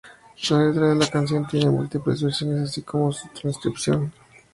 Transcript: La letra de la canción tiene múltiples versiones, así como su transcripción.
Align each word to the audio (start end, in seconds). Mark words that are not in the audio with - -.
La 0.49 0.57
letra 0.65 0.87
de 0.87 0.95
la 0.95 1.05
canción 1.05 1.45
tiene 1.45 1.69
múltiples 1.69 2.23
versiones, 2.23 2.67
así 2.71 2.81
como 2.81 3.11
su 3.11 3.27
transcripción. 3.39 4.11